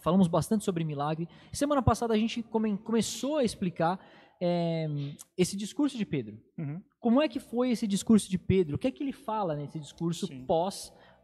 falamos 0.00 0.28
bastante 0.28 0.64
sobre 0.64 0.84
milagre. 0.84 1.28
Semana 1.52 1.82
passada 1.82 2.14
a 2.14 2.16
gente 2.16 2.42
come- 2.42 2.78
começou 2.78 3.36
a 3.36 3.44
explicar 3.44 3.98
é, 4.40 4.86
esse 5.36 5.56
discurso 5.56 5.96
de 5.98 6.06
Pedro. 6.06 6.38
Uhum. 6.58 6.80
Como 7.00 7.20
é 7.22 7.28
que 7.28 7.40
foi 7.40 7.70
esse 7.70 7.86
discurso 7.86 8.30
de 8.30 8.38
Pedro? 8.38 8.76
O 8.76 8.78
que 8.78 8.86
é 8.86 8.90
que 8.90 9.02
ele 9.02 9.12
fala 9.12 9.54
nesse 9.56 9.78
discurso 9.78 10.26
Sim. 10.26 10.44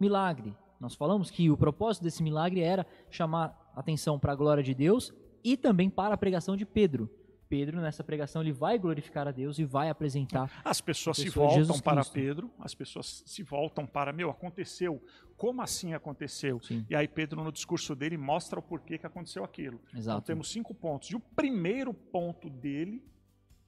Pós-milagre? 0.03 0.55
Nós 0.81 0.95
falamos 0.95 1.31
que 1.31 1.49
o 1.49 1.57
propósito 1.57 2.03
desse 2.03 2.23
milagre 2.23 2.61
era 2.61 2.85
chamar 3.09 3.73
atenção 3.77 4.19
para 4.19 4.33
a 4.33 4.35
glória 4.35 4.63
de 4.63 4.75
Deus 4.75 5.13
e 5.45 5.57
também 5.57 5.89
para 5.89 6.15
a 6.15 6.17
pregação 6.17 6.57
de 6.57 6.67
Pedro. 6.67 7.09
Pedro, 7.49 7.81
nessa 7.81 8.03
pregação, 8.03 8.41
ele 8.41 8.51
vai 8.51 8.79
glorificar 8.79 9.29
a 9.29 9.31
Deus 9.31 9.59
e 9.59 9.65
vai 9.65 9.91
apresentar 9.91 10.51
As 10.65 10.81
pessoas 10.81 11.19
se 11.19 11.29
voltam 11.29 11.79
para. 11.79 12.03
Pedro, 12.03 12.51
as 12.59 12.75
pessoas 12.75 13.23
se 13.27 13.43
voltam 13.43 13.87
para, 13.87 14.11
meu, 14.11 14.31
aconteceu. 14.31 15.03
Como 15.37 15.61
assim 15.61 15.93
aconteceu? 15.93 16.61
Sim. 16.63 16.85
E 16.89 16.97
aí 16.97 17.07
Pedro, 17.07 17.45
no 17.45 17.53
discurso 17.53 17.95
dele, 17.95 18.17
mostra 18.17 18.59
o 18.59 18.63
porquê 18.63 18.97
que 18.97 19.07
aconteceu 19.07 19.45
aquilo. 19.45 19.79
Então 19.89 19.99
Exato. 19.99 20.27
temos 20.27 20.51
cinco 20.51 20.75
pontos. 20.75 21.11
E 21.11 21.17
o 21.17 21.21
primeiro 21.21 21.93
ponto 21.93 22.49
dele 22.49 23.05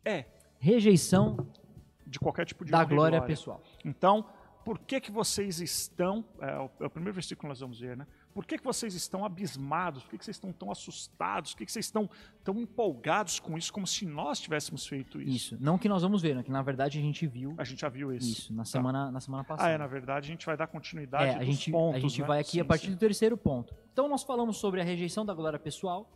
é 0.02 0.24
rejeição 0.58 1.46
de 2.06 2.18
qualquer 2.18 2.46
tipo 2.46 2.64
de 2.64 2.70
da 2.70 2.82
e 2.82 2.86
glória 2.86 3.20
pessoal. 3.20 3.62
Então, 3.84 4.24
por 4.64 4.78
que 4.78 5.00
que 5.00 5.10
vocês 5.10 5.60
estão, 5.60 6.24
é 6.40 6.58
o, 6.58 6.70
é 6.80 6.86
o 6.86 6.90
primeiro 6.90 7.14
versículo 7.14 7.42
que 7.42 7.48
nós 7.48 7.60
vamos 7.60 7.78
ver, 7.78 7.96
né? 7.96 8.06
Por 8.32 8.44
que 8.44 8.58
que 8.58 8.64
vocês 8.64 8.94
estão 8.94 9.24
abismados? 9.24 10.02
Por 10.02 10.10
que 10.10 10.18
que 10.18 10.24
vocês 10.24 10.36
estão 10.36 10.52
tão 10.52 10.70
assustados? 10.70 11.52
Por 11.52 11.58
que 11.58 11.66
que 11.66 11.72
vocês 11.72 11.84
estão 11.84 12.10
tão 12.42 12.58
empolgados 12.60 13.38
com 13.38 13.56
isso, 13.56 13.72
como 13.72 13.86
se 13.86 14.04
nós 14.04 14.40
tivéssemos 14.40 14.86
feito 14.86 15.20
isso? 15.20 15.54
Isso. 15.54 15.58
Não 15.60 15.78
que 15.78 15.88
nós 15.88 16.02
vamos 16.02 16.20
ver, 16.22 16.34
né? 16.34 16.42
Que 16.42 16.50
na 16.50 16.62
verdade 16.62 16.98
a 16.98 17.02
gente 17.02 17.26
viu 17.26 17.54
A 17.56 17.62
gente 17.64 17.80
já 17.82 17.88
viu 17.88 18.12
isso. 18.12 18.26
isso 18.32 18.52
na 18.52 18.62
Tá. 18.62 18.70
semana, 18.70 19.10
na 19.12 19.20
semana 19.20 19.44
passada. 19.44 19.68
Ah, 19.68 19.72
é, 19.72 19.78
na 19.78 19.86
verdade, 19.86 20.26
a 20.26 20.30
gente 20.32 20.44
vai 20.46 20.56
dar 20.56 20.66
continuidade 20.66 21.30
É, 21.30 21.36
a 21.36 21.44
gente, 21.44 21.70
pontos, 21.70 21.96
a 21.96 22.00
gente 22.00 22.20
né? 22.22 22.26
vai 22.26 22.40
aqui 22.40 22.50
Sim, 22.52 22.60
a 22.60 22.64
partir 22.64 22.86
sim. 22.86 22.92
do 22.92 22.98
terceiro 22.98 23.36
ponto. 23.36 23.72
Então 23.92 24.08
nós 24.08 24.24
falamos 24.24 24.56
sobre 24.56 24.80
a 24.80 24.84
rejeição 24.84 25.24
da 25.24 25.32
glória 25.34 25.58
pessoal. 25.58 26.10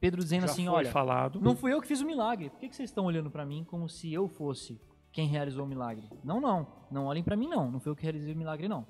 Pedro 0.00 0.22
dizendo 0.22 0.46
Já 0.46 0.52
assim, 0.52 0.66
olha, 0.66 0.90
falado. 0.90 1.40
não 1.42 1.54
fui 1.54 1.74
eu 1.74 1.80
que 1.82 1.86
fiz 1.86 2.00
o 2.00 2.06
milagre. 2.06 2.48
Por 2.48 2.58
que, 2.58 2.68
que 2.70 2.74
vocês 2.76 2.88
estão 2.88 3.04
olhando 3.04 3.30
para 3.30 3.44
mim 3.44 3.64
como 3.64 3.86
se 3.86 4.10
eu 4.10 4.28
fosse 4.28 4.80
quem 5.12 5.26
realizou 5.28 5.64
o 5.64 5.68
milagre? 5.68 6.04
Não, 6.22 6.40
não. 6.40 6.66
Não 6.90 7.04
olhem 7.06 7.22
para 7.22 7.36
mim, 7.36 7.48
não. 7.48 7.70
Não 7.70 7.80
foi 7.80 7.92
eu 7.92 7.96
que 7.96 8.02
realizei 8.02 8.32
o 8.32 8.36
milagre, 8.36 8.68
não. 8.68 8.86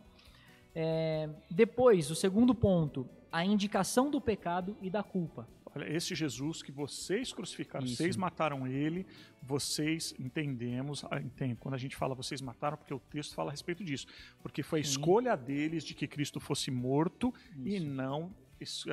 É, 0.74 1.28
depois, 1.50 2.10
o 2.10 2.14
segundo 2.14 2.54
ponto, 2.54 3.08
a 3.32 3.44
indicação 3.44 4.10
do 4.10 4.20
pecado 4.20 4.76
e 4.80 4.88
da 4.90 5.02
culpa. 5.02 5.48
olha, 5.74 5.84
esse 5.92 6.14
Jesus 6.14 6.62
que 6.62 6.70
vocês 6.72 7.32
crucificaram, 7.32 7.84
Isso. 7.84 7.96
vocês 7.96 8.16
mataram 8.16 8.66
ele, 8.66 9.06
vocês 9.42 10.14
entendemos, 10.18 11.04
ah, 11.10 11.20
entendo, 11.20 11.56
quando 11.56 11.74
a 11.74 11.78
gente 11.78 11.96
fala 11.96 12.14
vocês 12.14 12.40
mataram, 12.40 12.76
porque 12.76 12.94
o 12.94 12.98
texto 12.98 13.34
fala 13.34 13.50
a 13.50 13.52
respeito 13.52 13.84
disso, 13.84 14.06
porque 14.42 14.62
foi 14.62 14.80
a 14.80 14.84
Sim. 14.84 14.90
escolha 14.90 15.36
deles 15.36 15.84
de 15.84 15.94
que 15.94 16.06
Cristo 16.06 16.38
fosse 16.40 16.70
morto 16.70 17.32
e 17.56 17.76
Isso. 17.76 17.86
não 17.86 18.32
es- 18.60 18.84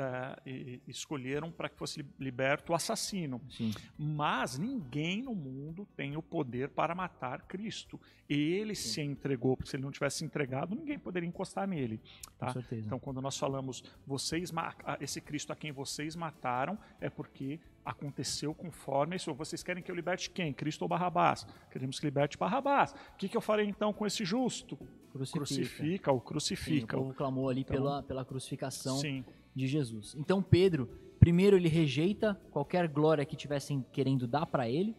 e- 0.45 0.81
escolheram 0.87 1.51
para 1.51 1.67
que 1.69 1.77
fosse 1.77 2.01
li- 2.01 2.09
liberto 2.19 2.71
o 2.71 2.75
assassino. 2.75 3.41
Sim. 3.49 3.71
Mas 3.97 4.57
ninguém 4.57 5.21
no 5.21 5.35
mundo 5.35 5.87
tem 5.95 6.15
o 6.15 6.21
poder 6.21 6.69
para 6.69 6.95
matar 6.95 7.41
Cristo. 7.43 7.99
Ele 8.29 8.75
se 8.75 9.01
entregou, 9.01 9.55
porque 9.57 9.69
se 9.69 9.75
ele 9.75 9.83
não 9.83 9.91
tivesse 9.91 10.17
se 10.19 10.25
entregado, 10.25 10.75
ninguém 10.75 10.97
poderia 10.99 11.27
encostar 11.27 11.67
nele. 11.67 11.97
Com 12.37 12.45
Tá? 12.45 12.53
certeza. 12.53 12.85
Então, 12.85 12.99
quando 12.99 13.21
nós 13.21 13.37
falamos 13.37 13.83
vocês 14.05 14.51
esse 14.99 15.21
Cristo 15.21 15.51
a 15.51 15.55
quem 15.55 15.71
vocês 15.71 16.15
mataram, 16.15 16.77
é 16.99 17.09
porque 17.09 17.59
aconteceu 17.85 18.53
conforme 18.53 19.15
isso. 19.15 19.33
Vocês 19.33 19.63
querem 19.63 19.81
que 19.81 19.89
eu 19.89 19.95
liberte 19.95 20.29
quem? 20.29 20.53
Cristo 20.53 20.81
ou 20.81 20.87
Barrabás? 20.89 21.47
Queremos 21.71 21.99
que 21.99 22.05
liberte 22.05 22.37
Barrabás. 22.37 22.91
O 23.13 23.17
que, 23.17 23.29
que 23.29 23.37
eu 23.37 23.41
farei 23.41 23.65
então 23.65 23.93
com 23.93 24.05
esse 24.05 24.25
justo? 24.25 24.77
Crucifica. 25.11 25.39
Crucifica 25.39 26.11
ou 26.11 26.19
Sim, 26.19 26.25
crucifica. 26.25 26.97
o 26.97 27.01
povo 27.01 27.13
clamou 27.13 27.49
ali 27.49 27.61
Então, 27.61 27.75
pela, 27.75 28.03
pela 28.03 28.25
crucificação 28.25 28.97
Sim, 28.97 29.23
de 29.57 29.67
Jesus. 29.67 30.15
Então 30.17 30.41
Pedro, 30.41 30.87
primeiro 31.19 31.57
ele 31.57 31.67
rejeita 31.67 32.35
qualquer 32.51 32.87
glória 32.87 33.25
que 33.25 33.35
tivessem 33.35 33.83
querendo 33.91 34.27
dar 34.27 34.45
para 34.45 34.69
ele. 34.69 34.95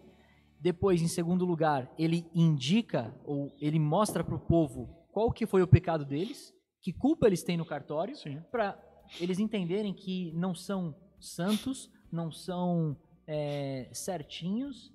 Depois, 0.60 1.00
em 1.00 1.06
segundo 1.06 1.44
lugar, 1.44 1.88
ele 1.96 2.26
indica 2.34 3.14
ou 3.24 3.54
ele 3.60 3.78
mostra 3.78 4.24
para 4.24 4.34
o 4.34 4.40
povo 4.40 4.88
qual 5.12 5.30
que 5.30 5.46
foi 5.46 5.62
o 5.62 5.68
pecado 5.68 6.04
deles, 6.04 6.52
que 6.82 6.92
culpa 6.92 7.26
eles 7.28 7.44
têm 7.44 7.56
no 7.56 7.64
cartório, 7.64 8.14
para 8.50 8.76
eles 9.20 9.38
entenderem 9.38 9.94
que 9.94 10.32
não 10.32 10.54
são 10.54 10.94
santos, 11.20 11.90
não 12.10 12.30
são 12.32 12.96
é, 13.26 13.88
certinhos. 13.92 14.92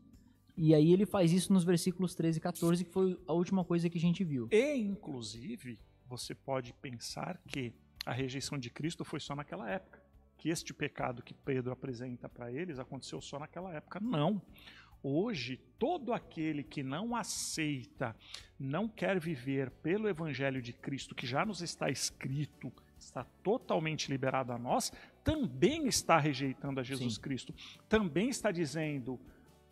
E 0.57 0.75
aí 0.75 0.91
ele 0.91 1.05
faz 1.05 1.31
isso 1.31 1.51
nos 1.51 1.63
versículos 1.63 2.13
13 2.13 2.37
e 2.37 2.41
14, 2.41 2.85
que 2.85 2.91
foi 2.91 3.17
a 3.25 3.33
última 3.33 3.63
coisa 3.63 3.89
que 3.89 3.97
a 3.97 4.01
gente 4.01 4.23
viu. 4.23 4.49
E, 4.51 4.75
inclusive, 4.75 5.79
você 6.07 6.35
pode 6.35 6.73
pensar 6.73 7.41
que 7.47 7.73
a 8.05 8.11
rejeição 8.11 8.57
de 8.57 8.69
Cristo 8.69 9.03
foi 9.03 9.19
só 9.19 9.35
naquela 9.35 9.69
época. 9.69 10.01
Que 10.37 10.49
este 10.49 10.73
pecado 10.73 11.23
que 11.23 11.33
Pedro 11.33 11.71
apresenta 11.71 12.27
para 12.27 12.51
eles 12.51 12.79
aconteceu 12.79 13.21
só 13.21 13.39
naquela 13.39 13.73
época. 13.73 13.99
Não. 13.99 14.41
Hoje, 15.01 15.57
todo 15.77 16.13
aquele 16.13 16.63
que 16.63 16.81
não 16.81 17.13
aceita, 17.15 18.15
não 18.57 18.87
quer 18.87 19.19
viver 19.19 19.69
pelo 19.69 20.07
Evangelho 20.07 20.61
de 20.61 20.71
Cristo, 20.71 21.13
que 21.13 21.27
já 21.27 21.45
nos 21.45 21.61
está 21.61 21.89
escrito, 21.89 22.71
está 22.97 23.25
totalmente 23.43 24.09
liberado 24.09 24.53
a 24.53 24.57
nós, 24.57 24.93
também 25.21 25.87
está 25.87 26.17
rejeitando 26.17 26.79
a 26.79 26.83
Jesus 26.83 27.15
Sim. 27.15 27.21
Cristo. 27.21 27.53
Também 27.89 28.29
está 28.29 28.49
dizendo: 28.49 29.19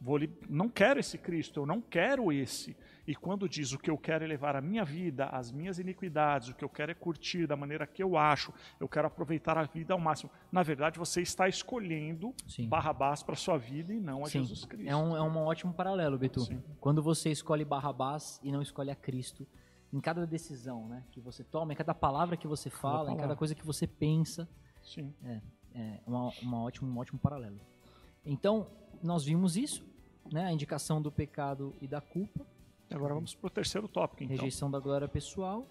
vou 0.01 0.17
li- 0.17 0.35
não 0.49 0.67
quero 0.67 0.99
esse 0.99 1.17
Cristo, 1.17 1.59
eu 1.59 1.65
não 1.65 1.79
quero 1.79 2.31
esse. 2.33 2.75
E 3.07 3.15
quando 3.15 3.47
diz 3.47 3.71
o 3.71 3.77
que 3.79 3.89
eu 3.89 3.97
quero 3.97 4.23
é 4.23 4.27
levar 4.27 4.55
a 4.55 4.61
minha 4.61 4.83
vida, 4.83 5.25
as 5.27 5.51
minhas 5.51 5.77
iniquidades, 5.79 6.49
o 6.49 6.55
que 6.55 6.63
eu 6.63 6.69
quero 6.69 6.91
é 6.91 6.95
curtir 6.95 7.45
da 7.45 7.55
maneira 7.55 7.85
que 7.85 8.01
eu 8.01 8.17
acho, 8.17 8.51
eu 8.79 8.87
quero 8.87 9.07
aproveitar 9.07 9.57
a 9.57 9.63
vida 9.63 9.93
ao 9.93 9.99
máximo. 9.99 10.31
Na 10.51 10.63
verdade, 10.63 10.97
você 10.97 11.21
está 11.21 11.47
escolhendo 11.47 12.33
Sim. 12.47 12.67
Barrabás 12.67 13.21
para 13.21 13.35
sua 13.35 13.57
vida 13.57 13.93
e 13.93 13.99
não 13.99 14.23
a 14.23 14.27
Sim, 14.27 14.39
Jesus 14.41 14.65
Cristo. 14.65 14.89
É 14.89 14.95
um, 14.95 15.15
é 15.15 15.21
um 15.21 15.37
ótimo 15.37 15.73
paralelo, 15.73 16.17
Betu. 16.17 16.41
Sim. 16.41 16.61
Quando 16.79 17.01
você 17.03 17.29
escolhe 17.29 17.63
Barrabás 17.63 18.39
e 18.43 18.51
não 18.51 18.61
escolhe 18.61 18.89
a 18.91 18.95
Cristo, 18.95 19.47
em 19.93 19.99
cada 19.99 20.25
decisão 20.25 20.87
né, 20.87 21.03
que 21.11 21.19
você 21.19 21.43
toma, 21.43 21.73
em 21.73 21.75
cada 21.75 21.93
palavra 21.93 22.37
que 22.37 22.47
você 22.47 22.69
fala, 22.69 23.11
em 23.11 23.17
cada 23.17 23.35
coisa 23.35 23.53
que 23.53 23.65
você 23.65 23.85
pensa, 23.85 24.47
Sim. 24.81 25.13
é 25.75 25.99
uma, 26.07 26.31
uma 26.41 26.61
ótimo, 26.63 26.89
um 26.89 26.97
ótimo 26.97 27.19
paralelo. 27.19 27.59
Então, 28.25 28.67
nós 29.03 29.25
vimos 29.25 29.57
isso, 29.57 29.83
né, 30.31 30.45
a 30.45 30.51
indicação 30.51 31.01
do 31.01 31.11
pecado 31.11 31.75
e 31.81 31.87
da 31.87 32.01
culpa, 32.01 32.45
Agora 32.93 33.13
vamos 33.13 33.33
para 33.33 33.47
o 33.47 33.49
terceiro 33.49 33.87
tópico, 33.87 34.23
então. 34.23 34.35
rejeição 34.35 34.69
da 34.69 34.77
glória 34.79 35.07
pessoal. 35.07 35.65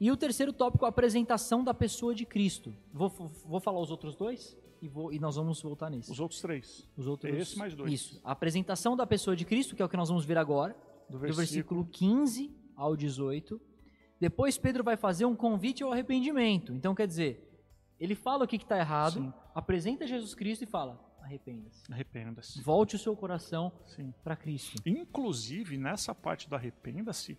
E 0.00 0.10
o 0.10 0.16
terceiro 0.16 0.52
tópico, 0.52 0.86
a 0.86 0.88
apresentação 0.88 1.62
da 1.62 1.74
pessoa 1.74 2.14
de 2.14 2.24
Cristo. 2.24 2.74
Vou, 2.92 3.10
vou 3.10 3.60
falar 3.60 3.78
os 3.80 3.90
outros 3.90 4.16
dois 4.16 4.56
e, 4.80 4.88
vou, 4.88 5.12
e 5.12 5.18
nós 5.18 5.36
vamos 5.36 5.60
voltar 5.60 5.90
nesse. 5.90 6.10
Os 6.10 6.18
outros 6.18 6.40
três. 6.40 6.88
Os 6.96 7.06
outros, 7.06 7.32
Esse 7.34 7.58
mais 7.58 7.74
dois. 7.74 7.92
Isso. 7.92 8.20
A 8.24 8.32
apresentação 8.32 8.96
da 8.96 9.06
pessoa 9.06 9.36
de 9.36 9.44
Cristo, 9.44 9.76
que 9.76 9.82
é 9.82 9.84
o 9.84 9.88
que 9.88 9.96
nós 9.96 10.08
vamos 10.08 10.24
ver 10.24 10.38
agora, 10.38 10.74
Do 11.08 11.12
do 11.12 11.18
versículo 11.18 11.84
versículo 11.84 11.86
15 11.86 12.56
ao 12.74 12.96
18. 12.96 13.60
Depois 14.18 14.56
Pedro 14.56 14.82
vai 14.82 14.96
fazer 14.96 15.24
um 15.26 15.36
convite 15.36 15.82
ao 15.82 15.92
arrependimento. 15.92 16.72
Então, 16.72 16.94
quer 16.94 17.06
dizer, 17.06 17.62
ele 18.00 18.14
fala 18.14 18.44
o 18.44 18.48
que 18.48 18.56
está 18.56 18.78
errado, 18.78 19.20
Sim. 19.20 19.32
Apresenta 19.54 20.06
Jesus 20.06 20.34
Cristo 20.34 20.62
e 20.62 20.66
fala: 20.66 20.98
arrependa-se. 21.20 21.92
Arrependa-se. 21.92 22.60
Volte 22.62 22.96
o 22.96 22.98
seu 22.98 23.16
coração 23.16 23.72
para 24.22 24.36
Cristo. 24.36 24.80
Inclusive, 24.86 25.76
nessa 25.76 26.14
parte 26.14 26.48
do 26.48 26.56
arrependa-se, 26.56 27.38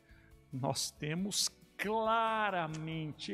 nós 0.52 0.92
temos 0.92 1.50
claramente, 1.78 3.34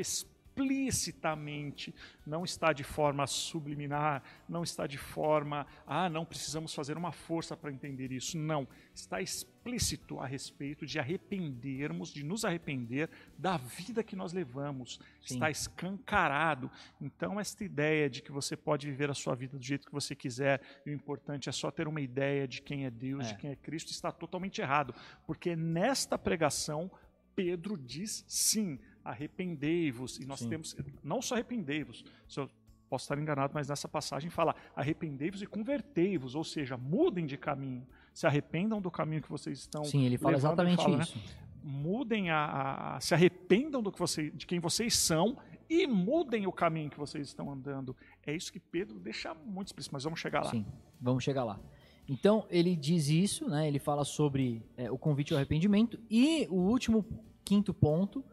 explicitamente, 0.59 1.93
não 2.25 2.43
está 2.43 2.73
de 2.73 2.83
forma 2.83 3.25
subliminar, 3.25 4.23
não 4.47 4.63
está 4.63 4.85
de 4.85 4.97
forma, 4.97 5.65
ah, 5.85 6.09
não 6.09 6.25
precisamos 6.25 6.73
fazer 6.73 6.97
uma 6.97 7.11
força 7.11 7.55
para 7.55 7.71
entender 7.71 8.11
isso. 8.11 8.37
Não. 8.37 8.67
Está 8.93 9.21
explícito 9.21 10.19
a 10.19 10.25
respeito 10.25 10.85
de 10.85 10.99
arrependermos, 10.99 12.09
de 12.09 12.23
nos 12.23 12.43
arrepender 12.43 13.09
da 13.37 13.57
vida 13.57 14.03
que 14.03 14.15
nós 14.15 14.33
levamos. 14.33 14.99
Sim. 15.25 15.35
Está 15.35 15.49
escancarado. 15.49 16.69
Então, 17.01 17.39
esta 17.39 17.63
ideia 17.63 18.09
de 18.09 18.21
que 18.21 18.31
você 18.31 18.55
pode 18.57 18.87
viver 18.87 19.09
a 19.09 19.13
sua 19.13 19.35
vida 19.35 19.57
do 19.57 19.63
jeito 19.63 19.87
que 19.87 19.93
você 19.93 20.15
quiser, 20.15 20.61
e 20.85 20.89
o 20.89 20.93
importante 20.93 21.49
é 21.49 21.51
só 21.51 21.71
ter 21.71 21.87
uma 21.87 22.01
ideia 22.01 22.47
de 22.47 22.61
quem 22.61 22.85
é 22.85 22.91
Deus, 22.91 23.27
É. 23.27 23.33
de 23.33 23.37
quem 23.37 23.51
é 23.51 23.55
Cristo, 23.55 23.91
está 23.91 24.11
totalmente 24.11 24.59
errado. 24.61 24.93
Porque 25.25 25.55
nesta 25.55 26.17
pregação, 26.17 26.91
Pedro 27.35 27.77
diz 27.77 28.25
sim, 28.27 28.79
arrependei-vos. 29.09 30.19
E 30.19 30.25
nós 30.25 30.39
Sim. 30.39 30.49
temos, 30.49 30.75
não 31.03 31.21
só 31.21 31.35
arrependei-vos, 31.35 32.03
se 32.27 32.39
eu 32.39 32.49
posso 32.89 33.05
estar 33.05 33.17
enganado, 33.19 33.53
mas 33.53 33.67
nessa 33.69 33.87
passagem 33.87 34.29
fala 34.29 34.55
arrependei-vos 34.75 35.41
e 35.41 35.45
convertei-vos, 35.45 36.33
ou 36.35 36.43
seja, 36.43 36.75
mudem 36.77 37.25
de 37.25 37.37
caminho. 37.37 37.85
Se 38.13 38.25
arrependam 38.25 38.81
do 38.81 38.89
caminho 38.89 39.21
que 39.21 39.29
vocês 39.29 39.59
estão 39.59 39.83
Sim, 39.85 40.05
ele 40.05 40.17
fala 40.17 40.35
exatamente 40.35 40.81
fala, 40.83 40.97
né? 40.97 41.03
isso. 41.03 41.19
mudem 41.63 42.29
a, 42.31 42.95
a- 42.95 42.99
se 42.99 43.13
arrependam 43.13 43.81
do 43.83 43.91
que 43.91 43.99
você, 43.99 44.31
de 44.31 44.45
quem 44.47 44.59
vocês 44.59 44.95
são 44.95 45.37
e 45.69 45.85
mudem 45.85 46.47
o 46.47 46.51
caminho 46.51 46.89
que 46.89 46.97
vocês 46.97 47.27
estão 47.27 47.51
andando. 47.51 47.95
É 48.25 48.35
isso 48.35 48.51
que 48.51 48.59
Pedro 48.59 48.99
deixa 48.99 49.33
muito 49.35 49.67
explícito, 49.67 49.93
mas 49.93 50.03
vamos 50.03 50.19
chegar 50.19 50.43
lá. 50.43 50.49
Sim, 50.49 50.65
vamos 50.99 51.23
chegar 51.23 51.43
lá. 51.43 51.59
Então, 52.07 52.47
ele 52.49 52.75
diz 52.75 53.07
isso, 53.07 53.47
né? 53.47 53.67
Ele 53.67 53.77
fala 53.77 54.03
sobre 54.03 54.63
é, 54.75 54.89
o 54.89 54.97
convite 54.97 55.31
ao 55.31 55.37
arrependimento. 55.37 55.99
E 56.09 56.47
o 56.49 56.55
último, 56.55 57.05
quinto 57.45 57.71
ponto, 57.71 58.25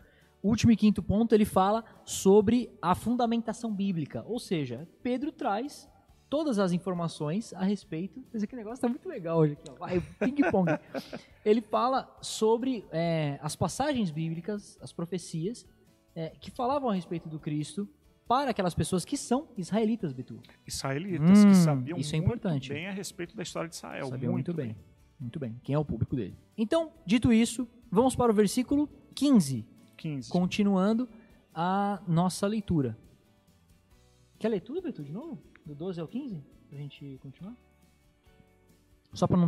último 0.42 0.72
e 0.72 0.76
quinto 0.76 1.02
ponto, 1.02 1.34
ele 1.34 1.44
fala 1.44 1.84
sobre 2.04 2.70
a 2.80 2.94
fundamentação 2.94 3.72
bíblica. 3.74 4.24
Ou 4.26 4.38
seja, 4.38 4.88
Pedro 5.02 5.32
traz 5.32 5.88
todas 6.28 6.58
as 6.58 6.72
informações 6.72 7.52
a 7.54 7.64
respeito. 7.64 8.22
Esse 8.34 8.44
aqui 8.44 8.56
negócio 8.56 8.80
tá 8.82 8.88
muito 8.88 9.08
legal 9.08 9.38
hoje 9.38 9.54
aqui, 9.54 9.70
ó. 9.70 9.74
Vai, 9.74 10.00
ping-pong. 10.18 10.70
ele 11.44 11.60
fala 11.60 12.16
sobre 12.20 12.84
é, 12.90 13.38
as 13.42 13.54
passagens 13.54 14.10
bíblicas, 14.10 14.78
as 14.80 14.92
profecias, 14.92 15.66
é, 16.14 16.30
que 16.30 16.50
falavam 16.50 16.90
a 16.90 16.94
respeito 16.94 17.28
do 17.28 17.38
Cristo 17.38 17.88
para 18.26 18.50
aquelas 18.50 18.74
pessoas 18.74 19.04
que 19.04 19.16
são 19.16 19.48
israelitas, 19.56 20.12
Bitu. 20.12 20.40
Israelitas 20.66 21.44
Hum, 21.44 21.48
que 21.48 21.54
sabiam 21.54 21.98
isso 21.98 22.14
é 22.14 22.18
muito 22.18 22.38
importante. 22.38 22.72
bem 22.72 22.86
a 22.88 22.92
respeito 22.92 23.36
da 23.36 23.42
história 23.42 23.68
de 23.68 23.76
Israel. 23.76 24.06
Sabia 24.06 24.30
muito, 24.30 24.52
bem. 24.52 24.76
Muito 25.18 25.38
bem. 25.38 25.58
Quem 25.62 25.74
é 25.74 25.78
o 25.78 25.84
público 25.84 26.16
dele? 26.16 26.36
Então, 26.58 26.92
dito 27.06 27.32
isso, 27.32 27.68
vamos 27.90 28.16
para 28.16 28.32
o 28.32 28.34
versículo 28.34 28.88
15, 29.14 29.64
15. 29.96 30.30
continuando 30.30 31.08
a 31.54 32.00
nossa 32.06 32.46
leitura. 32.46 32.96
Quer 34.38 34.48
ler 34.48 34.60
tudo, 34.60 34.82
Beto, 34.82 35.02
de 35.02 35.12
novo? 35.12 35.38
Do 35.64 35.74
12 35.74 36.00
ao 36.00 36.06
15? 36.08 36.42
Pra 36.68 36.78
gente 36.78 37.18
continuar? 37.22 37.56
Só 39.12 39.26
para 39.26 39.36
não 39.36 39.44